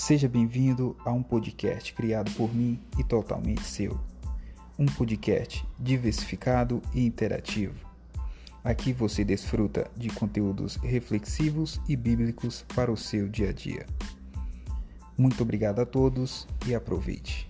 Seja 0.00 0.26
bem-vindo 0.26 0.96
a 1.04 1.12
um 1.12 1.22
podcast 1.22 1.92
criado 1.92 2.30
por 2.30 2.54
mim 2.54 2.80
e 2.98 3.04
totalmente 3.04 3.62
seu. 3.62 4.00
Um 4.78 4.86
podcast 4.86 5.62
diversificado 5.78 6.80
e 6.94 7.04
interativo. 7.04 7.74
Aqui 8.64 8.94
você 8.94 9.22
desfruta 9.26 9.90
de 9.94 10.08
conteúdos 10.08 10.76
reflexivos 10.76 11.78
e 11.86 11.96
bíblicos 11.96 12.64
para 12.74 12.90
o 12.90 12.96
seu 12.96 13.28
dia 13.28 13.50
a 13.50 13.52
dia. 13.52 13.84
Muito 15.18 15.42
obrigado 15.42 15.80
a 15.80 15.86
todos 15.86 16.48
e 16.66 16.74
aproveite. 16.74 17.49